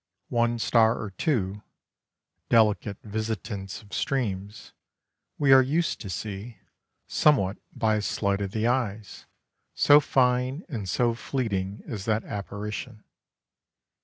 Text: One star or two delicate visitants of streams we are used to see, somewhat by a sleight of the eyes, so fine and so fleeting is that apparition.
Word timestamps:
One 0.33 0.57
star 0.57 0.97
or 0.99 1.11
two 1.11 1.61
delicate 2.49 2.97
visitants 3.03 3.83
of 3.83 3.93
streams 3.93 4.73
we 5.37 5.53
are 5.53 5.61
used 5.61 6.01
to 6.01 6.09
see, 6.09 6.57
somewhat 7.05 7.57
by 7.71 7.97
a 7.97 8.01
sleight 8.01 8.41
of 8.41 8.49
the 8.49 8.65
eyes, 8.65 9.27
so 9.75 9.99
fine 9.99 10.63
and 10.67 10.89
so 10.89 11.13
fleeting 11.13 11.83
is 11.85 12.05
that 12.05 12.23
apparition. 12.23 13.03